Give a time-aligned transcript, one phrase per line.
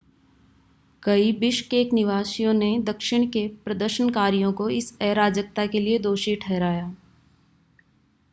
[1.03, 6.93] कई बिश्केक निवासियों ने दक्षिण के प्रदर्शनकारियों को इस अराजकता के लिए दोषी ठहराया